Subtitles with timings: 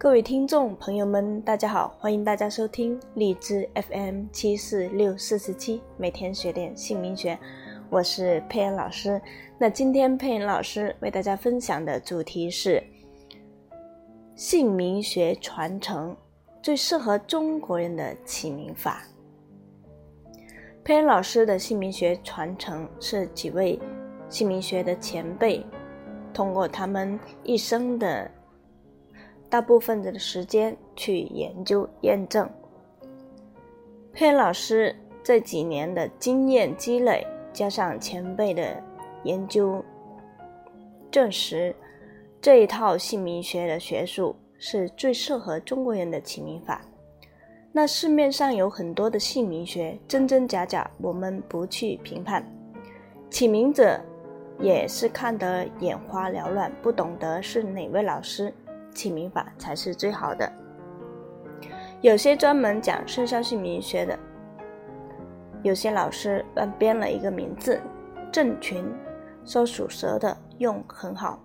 [0.00, 7.36] 各位听众朋友们，大家好，欢迎大家收听荔枝 FM 七四六四十七，每天学点姓名学，
[7.90, 9.20] 我是佩恩老师。
[9.58, 12.80] 那今天佩恩老师为大家分享的主题是
[14.36, 16.16] 姓名学传承
[16.62, 19.02] 最适合中国人的起名法。
[20.84, 23.76] 佩恩老师的姓名学传承是几位
[24.28, 25.66] 姓名学的前辈。
[26.32, 28.30] 通过他们一生的
[29.48, 32.48] 大部分的时间去研究验证，
[34.12, 38.82] 佩恩老师这几年的经验积累，加上前辈的
[39.24, 39.82] 研究，
[41.10, 41.74] 证实
[42.40, 46.82] 这一套姓名学的学术是最适合中国人的起名法。
[47.72, 52.44] 那市面上有很多的姓名学，真真假假，我们不去评判，
[53.30, 54.00] 起名者。
[54.60, 58.52] 也是看得眼花缭乱，不懂得是哪位老师
[58.98, 60.52] 起名法才是最好的。
[62.00, 64.18] 有些专门讲生肖姓名学的，
[65.62, 67.80] 有些老师乱编了一个名字
[68.32, 68.84] “郑群”，
[69.46, 71.40] 说属蛇的用很好。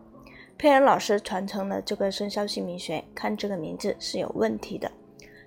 [0.57, 4.91] 佩恩老师传承了这个生肖姓名学，看这个名字是有问题的，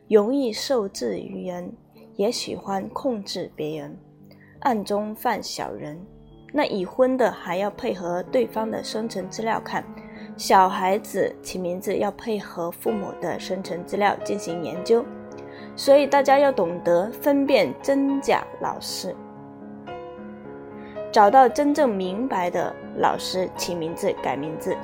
[0.08, 1.72] 容易受制于人，
[2.14, 3.98] 也喜欢控制别人，
[4.60, 6.00] 暗中犯小人。
[6.52, 9.84] 那已婚的还要配合对方的生辰资料看，
[10.36, 15.02] 小孩子起名字要配合父母的生辰资料进行研究，
[15.74, 19.16] 所以大家要懂得分辨真假老师，
[21.10, 24.76] 找到真正明白的老师起名字改名字。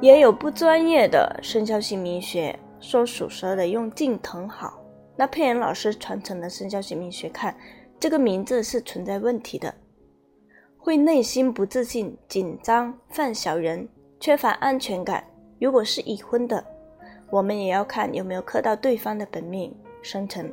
[0.00, 4.80] 也有不专业的生肖姓名学，说属蛇的用近藤好。
[5.16, 7.56] 那佩恩老师传承的生肖姓名学看，
[7.98, 9.74] 这个名字是存在问题的，
[10.88, 13.86] 会内心不自信、紧张、犯小人、
[14.18, 15.22] 缺乏安全感。
[15.60, 16.64] 如果是已婚的，
[17.28, 20.46] 我们也要看有没有刻到对方的本命生辰；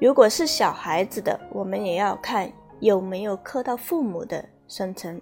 [0.00, 5.20] 如果是小孩子的，我们也要看有没有刻到父母的生辰。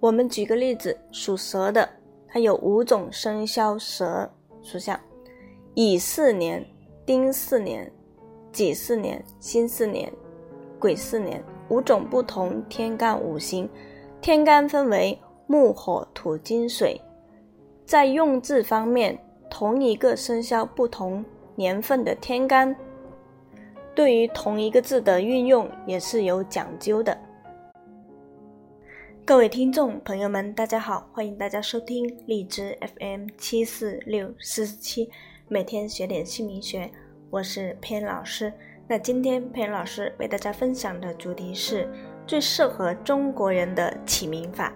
[0.00, 1.88] 我们举个例子，属蛇的，
[2.26, 4.28] 它有五种生肖蛇
[4.60, 4.98] 属相，
[5.74, 6.66] 乙巳年。
[7.06, 7.92] 丁巳年、
[8.50, 10.12] 己巳年、辛巳年、
[10.80, 13.68] 癸巳年五种不同天干五行，
[14.20, 17.00] 天干分为木、火、土、金、水。
[17.84, 19.18] 在用字方面，
[19.50, 21.24] 同一个生肖不同
[21.54, 22.74] 年份的天干，
[23.94, 27.16] 对于同一个字的运用也是有讲究的。
[29.24, 35.10] 各位听众朋友们，大家好，欢迎大家收听荔枝 FM 七四六四十七。
[35.48, 36.90] 每天学点姓名学，
[37.28, 38.50] 我是偏老师。
[38.90, 41.86] 那今天佩恩老师为大家分享的主题是
[42.26, 44.72] 最适合中国人的起名法。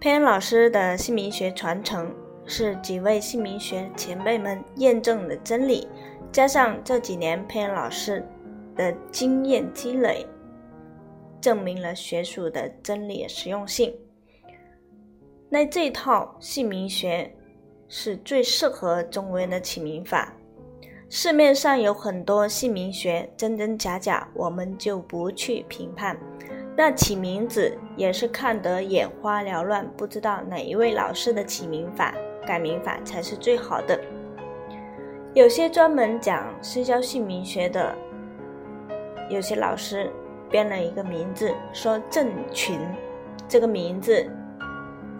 [0.00, 2.12] 佩恩老师的姓名学传承
[2.44, 5.86] 是几位姓名学前辈们验证的真理，
[6.32, 8.26] 加上这几年佩恩老师
[8.74, 10.26] 的经验积累，
[11.40, 13.94] 证明了学术的真理实用性。
[15.48, 17.32] 那这套姓名学。
[17.94, 20.34] 是最适合中国人的起名法。
[21.14, 26.16] 市面上有很多姓名学，真真假假，我们就不去评判。
[26.74, 32.14] 那起名字也是看得眼花缭乱，不知道哪一位老师的起名法、
[32.46, 34.00] 改名法才是最好的。
[35.34, 37.94] 有些专门讲生肖姓名学的，
[39.28, 40.10] 有些老师
[40.50, 42.80] 编了一个名字，说郑群，
[43.46, 44.26] 这个名字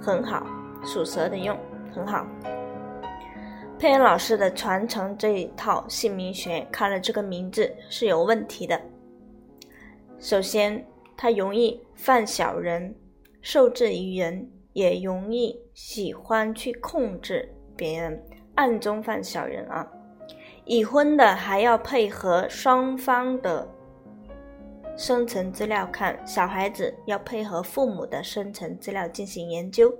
[0.00, 0.46] 很好，
[0.86, 1.54] 属蛇的用
[1.94, 2.26] 很好。
[3.82, 8.80] 佩恩老师的传承这一套姓名学，看了这个名字是有问题的。
[10.20, 12.94] 首先，他容易犯小人，
[13.40, 18.22] 受制于人，也容易喜欢去控制别人，
[18.54, 19.84] 暗中犯小人啊。
[20.64, 23.68] 已婚的还要配合双方的
[24.96, 29.92] 生辰资料看，小孩子要配合父母的生辰资料进行研究，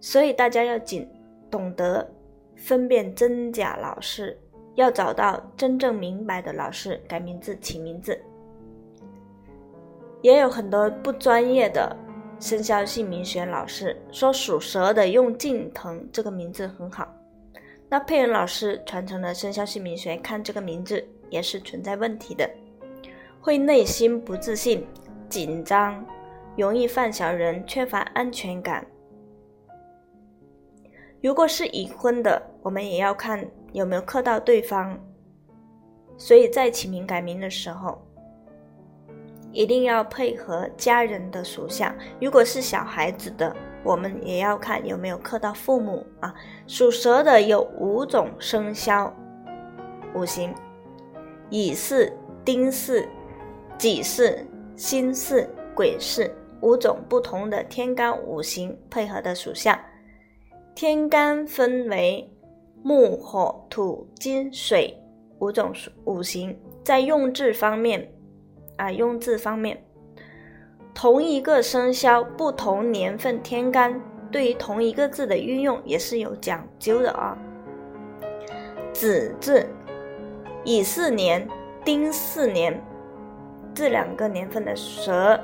[0.00, 1.06] 所以大家要谨
[1.50, 2.10] 懂得。
[2.56, 4.36] 分辨真假老师，
[4.74, 8.20] 要找到真正明白的老师改名字起名字。
[10.22, 11.94] 也有很多不专业的
[12.40, 17.06] 生肖姓名学老师说属蛇的用近藤这个名字很好，
[17.88, 22.50] 那佩恩老师传承的生肖姓名学看这个名字也是存在问题的，
[23.40, 24.84] 会内心不自信、
[25.28, 26.04] 紧张，
[26.56, 28.84] 容易犯小人，缺乏安全感。
[31.22, 34.98] 如果是已婚的，我们也要看有没有克到对方。
[36.18, 38.00] 所以在起名改名的时候，
[39.52, 41.94] 一定要配合家人的属相。
[42.20, 46.34] 如果是小孩子的，我们也要看有没有克到父母啊。
[46.66, 49.14] 属蛇的有五种生肖
[50.14, 50.54] 五行：
[51.50, 52.12] 乙巳、
[52.44, 53.06] 丁巳、
[53.76, 56.30] 己巳、辛巳、癸巳，
[56.60, 59.78] 五种不同的天干五行配合的属相。
[60.76, 62.30] 天干分为
[62.82, 64.94] 木、火、土、金、水
[65.38, 65.72] 五种
[66.04, 68.06] 五行，在用字方面
[68.76, 69.82] 啊，用字方面，
[70.92, 73.98] 同一个生肖不同年份天干。
[74.30, 77.38] 对于同一个字的运用也是有讲究的啊。
[78.92, 79.66] 子字，
[80.62, 81.48] 乙巳年、
[81.86, 82.78] 丁巳年
[83.72, 85.40] 这两个年份的蛇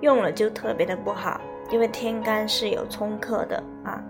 [0.00, 1.40] 用了就特别的不好，
[1.70, 4.02] 因为天干是有冲克的啊。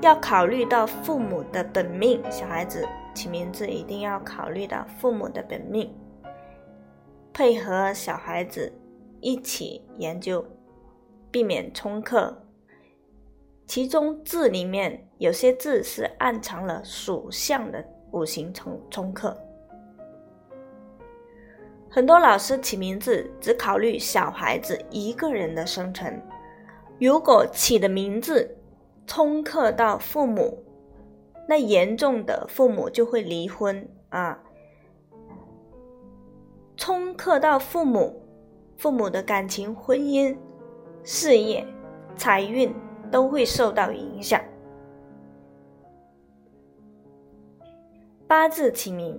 [0.00, 5.92] 要考虑到父母的本命，小孩子起名字一定要考虑到父母的本命，
[7.32, 8.72] 配合小孩子
[9.20, 10.44] 一起研究，
[11.32, 12.44] 避免冲克。
[13.66, 19.36] 其中字里面有些字是暗藏了属相的五行冲冲克。
[21.90, 26.22] 很多老师起名字只考虑小孩子一个人的生辰，
[27.00, 28.56] 如果起的名字
[29.06, 30.62] 冲克到父母，
[31.48, 34.42] 那严重的父母就会离婚啊。
[36.76, 38.22] 冲克到父母，
[38.76, 40.36] 父母的感情、婚姻、
[41.02, 41.66] 事业、
[42.16, 42.74] 财运。
[43.10, 44.38] 都会受到影响。
[48.26, 49.18] 八字起名，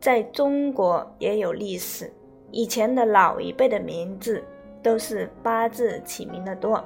[0.00, 2.10] 在中国也有历史。
[2.50, 4.42] 以前的老一辈的名字
[4.84, 6.84] 都是八字起名的多，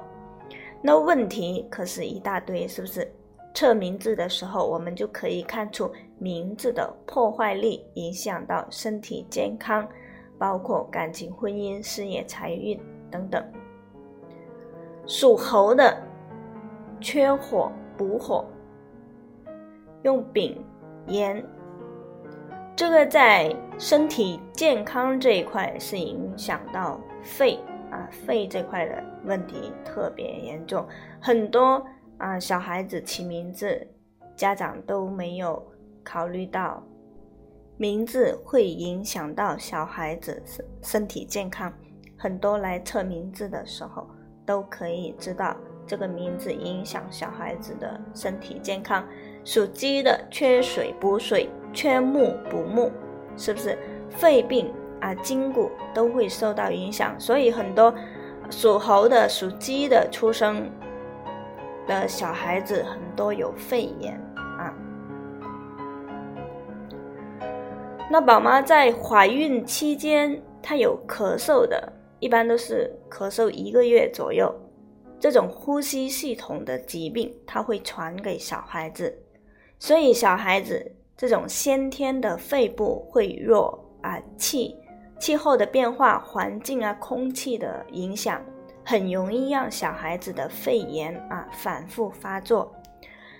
[0.81, 3.07] 那问题可是一大堆，是不是？
[3.53, 9.87] 测名字的时候，我们就可以看出名字的破坏力，影响到身体健康，
[10.37, 12.79] 包括感情、婚姻、事业、财运
[13.11, 13.43] 等等。
[15.05, 15.95] 属猴的。
[17.01, 18.45] 缺火补火，
[20.03, 20.61] 用丙
[21.07, 21.41] 寅，
[22.75, 27.57] 这个在身体健康这一块是影响到肺
[27.91, 30.87] 啊，肺这块的问题特别严重。
[31.19, 31.85] 很多
[32.17, 33.87] 啊小孩子起名字，
[34.35, 35.61] 家长都没有
[36.03, 36.83] 考虑到
[37.77, 41.71] 名字会影响到小孩子身身体健康。
[42.17, 44.07] 很多来测名字的时候
[44.45, 45.55] 都可以知道。
[45.87, 49.03] 这个名字影响小孩子的身体健康，
[49.43, 52.91] 属鸡的缺水补水，缺木补木，
[53.35, 53.75] 是不是？
[54.07, 57.93] 肺病啊，筋骨都会受到影响，所以很多
[58.49, 60.69] 属猴的、属鸡的出生
[61.87, 64.73] 的小孩子很多有肺炎啊。
[68.11, 74.53] 那宝妈在怀孕期间，她有咳嗽的，一般都是咳嗽一个月左右。
[75.19, 79.15] 这种呼吸系统的疾病，它会传给小孩子，
[79.77, 84.77] 所以小孩子这种先天的肺部会弱啊，气
[85.19, 88.41] 气候的变化、环境啊、空气的影响，
[88.85, 92.73] 很容易让小孩子的肺炎啊反复发作。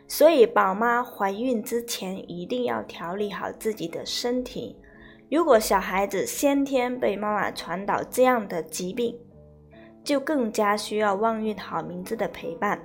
[0.08, 4.76] 所以宝妈怀孕之前一定要调理好自己的身体。
[5.30, 9.16] 如果小孩子先天被妈妈传导这样的疾病，
[10.04, 12.80] 就更加需要旺运好名字的陪伴。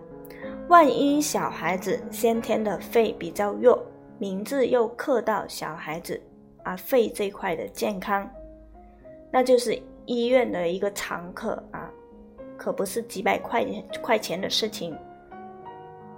[0.68, 3.82] 万一小孩子先天的肺比较弱，
[4.18, 6.20] 名字又克到小孩子
[6.62, 8.30] 啊肺这块的健康，
[9.34, 9.76] 那就是
[10.06, 11.90] 医院的一个常客啊，
[12.56, 13.66] 可不是几百块
[14.00, 14.96] 块钱的事情。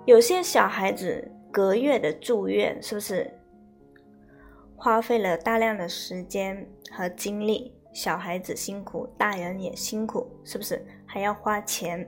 [0.04, 3.32] 有些小孩子隔月的住院，是不是
[4.76, 7.72] 花费了大量的时间和精力？
[7.94, 12.06] 小孩子辛苦，大人也辛苦，是不是还要花钱？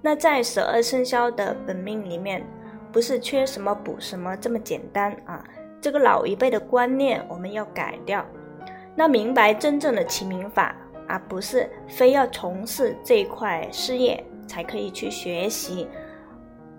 [0.00, 2.44] 那在十二生肖的本命里面，
[2.90, 5.44] 不是缺什么补什么这么简单啊！
[5.80, 8.26] 这个老一辈的观念我们要改掉。
[8.94, 10.74] 那明白真正的起名法
[11.08, 15.86] 啊，不是非要从事这一块事业才可以去学习，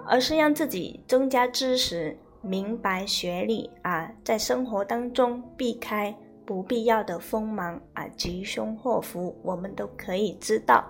[0.05, 6.15] 而是让自己增加知识、明白学历啊，在生活当中避开。
[6.45, 10.83] 不必要的锋芒啊，吉凶祸福，我们都可以知道。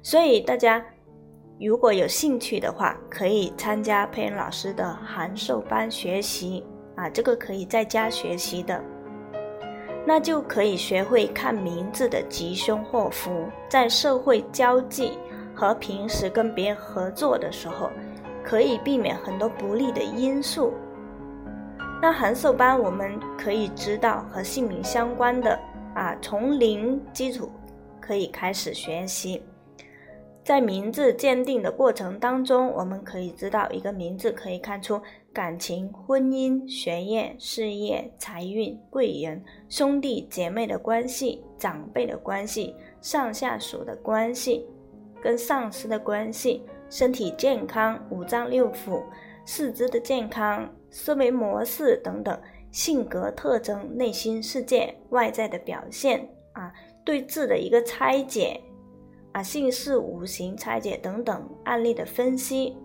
[0.00, 0.80] 所以大家
[1.58, 6.64] 如果有兴趣的话，可以参加佩恩老师的函授班学习
[6.94, 8.80] 啊，这个可以在家学习的，
[10.06, 15.12] 那就可以学会看名字的吉凶祸福，在社会交际
[15.54, 17.90] 和平时跟别人合作的时候，
[18.44, 20.74] 可以避免很多不利的因素。
[22.02, 25.58] 那函授班，我们可以知道和姓名相关的
[25.94, 27.50] 啊，从零基础
[27.98, 29.42] 可以开始学习。
[30.44, 35.00] 在名字鉴定的过程当中，我们可以知道，一个名字可以看出
[35.34, 44.64] 感情、婚姻、学业、事业、财运、贵人、兄弟姐妹的关系、长辈的关系、上下属的关系、
[45.20, 49.02] 跟上司的关系、身体健康、五脏六腑、
[49.44, 56.72] 四肢的健康、思维模式等等，性格特征、内心世界、外在的表现啊，
[57.04, 58.60] 对字的一个拆解。
[59.32, 62.76] 啊，姓氏、五行拆解等等案例的分析，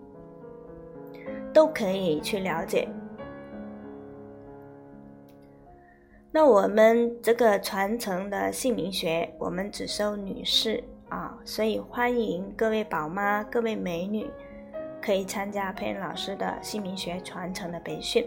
[1.52, 2.88] 都可以去了解。
[6.32, 14.30] 那我们这个传承的姓名学，我们只收女士啊，所以欢迎各位宝妈、各位美女
[15.02, 18.24] 可以参加佩恩老师的姓名学传承的培训。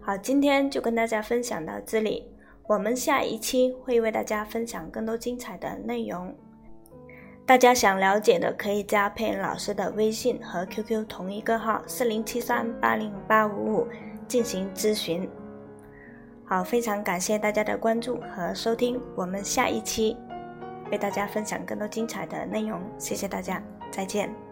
[0.00, 2.30] 好，今天就跟大家分享到这里，
[2.68, 6.32] 我们下一期会为大家分享更多精彩的内容。
[7.48, 13.88] 大家想了解的，可以加佩恩老师的微信和 QQ 同一个号四零七三八零八五五
[14.28, 15.26] 进行咨询。
[16.44, 20.14] 好，非常感谢大家的关注和收听，我们下一期
[20.92, 24.47] 为大家分享更多精彩的内容，谢谢大家，再见。